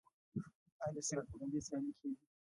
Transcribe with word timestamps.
آیا 0.83 0.93
د 0.95 0.97
سیرت 1.07 1.27
النبی 1.31 1.59
سیالۍ 1.65 1.91
کیږي؟ 1.99 2.25